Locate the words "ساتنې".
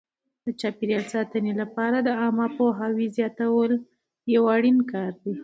1.13-1.53